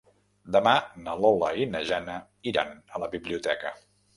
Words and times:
Demà 0.53 0.71
na 1.07 1.13
Lola 1.25 1.51
i 1.65 1.69
na 1.75 1.83
Jana 1.91 2.17
iran 2.53 2.75
a 2.97 3.03
la 3.05 3.15
biblioteca. 3.17 3.79